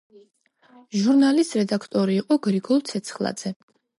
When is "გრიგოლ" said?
2.47-2.83